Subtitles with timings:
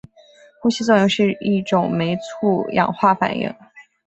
[0.59, 3.53] 呼吸作用是一种酶促氧化反应。